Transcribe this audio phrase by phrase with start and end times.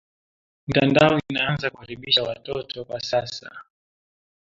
[0.67, 3.51] Mtandao inaanza aribisha wa toto kwa sasa